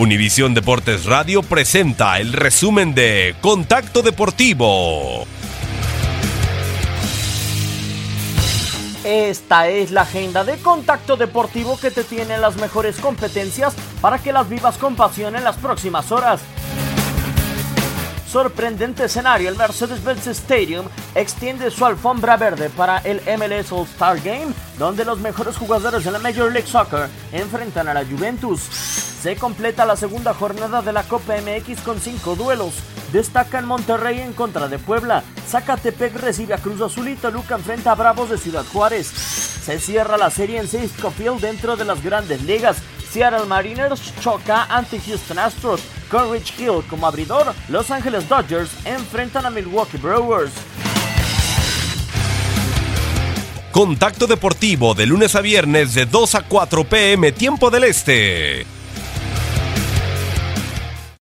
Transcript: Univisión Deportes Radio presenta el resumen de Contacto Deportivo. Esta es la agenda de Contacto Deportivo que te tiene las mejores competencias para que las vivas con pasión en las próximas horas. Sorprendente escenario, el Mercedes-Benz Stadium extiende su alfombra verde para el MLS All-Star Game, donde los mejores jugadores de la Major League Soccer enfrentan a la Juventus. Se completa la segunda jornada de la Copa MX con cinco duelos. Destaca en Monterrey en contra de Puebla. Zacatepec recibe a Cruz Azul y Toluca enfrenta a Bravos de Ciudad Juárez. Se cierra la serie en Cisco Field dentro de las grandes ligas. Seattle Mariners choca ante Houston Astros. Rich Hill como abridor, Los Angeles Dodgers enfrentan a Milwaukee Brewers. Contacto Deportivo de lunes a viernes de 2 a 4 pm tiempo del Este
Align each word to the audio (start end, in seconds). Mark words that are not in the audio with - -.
Univisión 0.00 0.54
Deportes 0.54 1.04
Radio 1.04 1.42
presenta 1.42 2.18
el 2.20 2.32
resumen 2.32 2.94
de 2.94 3.34
Contacto 3.42 4.00
Deportivo. 4.00 5.26
Esta 9.04 9.68
es 9.68 9.90
la 9.90 10.00
agenda 10.00 10.42
de 10.42 10.56
Contacto 10.56 11.18
Deportivo 11.18 11.78
que 11.78 11.90
te 11.90 12.02
tiene 12.02 12.38
las 12.38 12.56
mejores 12.56 12.96
competencias 12.96 13.74
para 14.00 14.18
que 14.18 14.32
las 14.32 14.48
vivas 14.48 14.78
con 14.78 14.96
pasión 14.96 15.36
en 15.36 15.44
las 15.44 15.56
próximas 15.56 16.10
horas. 16.10 16.40
Sorprendente 18.26 19.04
escenario, 19.04 19.50
el 19.50 19.56
Mercedes-Benz 19.56 20.28
Stadium 20.28 20.86
extiende 21.14 21.70
su 21.70 21.84
alfombra 21.84 22.38
verde 22.38 22.70
para 22.70 22.98
el 22.98 23.20
MLS 23.36 23.70
All-Star 23.70 24.18
Game, 24.20 24.54
donde 24.78 25.04
los 25.04 25.18
mejores 25.18 25.58
jugadores 25.58 26.04
de 26.04 26.10
la 26.10 26.20
Major 26.20 26.50
League 26.50 26.68
Soccer 26.68 27.10
enfrentan 27.32 27.88
a 27.88 27.92
la 27.92 28.06
Juventus. 28.06 28.99
Se 29.22 29.36
completa 29.36 29.84
la 29.84 29.96
segunda 29.96 30.32
jornada 30.32 30.80
de 30.80 30.94
la 30.94 31.02
Copa 31.02 31.34
MX 31.36 31.82
con 31.82 32.00
cinco 32.00 32.36
duelos. 32.36 32.72
Destaca 33.12 33.58
en 33.58 33.66
Monterrey 33.66 34.18
en 34.18 34.32
contra 34.32 34.66
de 34.66 34.78
Puebla. 34.78 35.22
Zacatepec 35.46 36.16
recibe 36.16 36.54
a 36.54 36.58
Cruz 36.58 36.80
Azul 36.80 37.06
y 37.08 37.16
Toluca 37.16 37.56
enfrenta 37.56 37.92
a 37.92 37.96
Bravos 37.96 38.30
de 38.30 38.38
Ciudad 38.38 38.64
Juárez. 38.72 39.08
Se 39.08 39.78
cierra 39.78 40.16
la 40.16 40.30
serie 40.30 40.58
en 40.58 40.68
Cisco 40.68 41.10
Field 41.10 41.42
dentro 41.42 41.76
de 41.76 41.84
las 41.84 42.02
grandes 42.02 42.42
ligas. 42.44 42.78
Seattle 43.12 43.44
Mariners 43.44 44.00
choca 44.20 44.64
ante 44.64 44.98
Houston 44.98 45.38
Astros. 45.38 45.82
Rich 46.10 46.58
Hill 46.58 46.82
como 46.88 47.06
abridor, 47.06 47.52
Los 47.68 47.90
Angeles 47.90 48.26
Dodgers 48.26 48.70
enfrentan 48.86 49.44
a 49.44 49.50
Milwaukee 49.50 49.98
Brewers. 49.98 50.52
Contacto 53.70 54.26
Deportivo 54.26 54.94
de 54.94 55.06
lunes 55.06 55.34
a 55.34 55.42
viernes 55.42 55.92
de 55.92 56.06
2 56.06 56.34
a 56.36 56.42
4 56.42 56.84
pm 56.84 57.32
tiempo 57.32 57.70
del 57.70 57.84
Este 57.84 58.79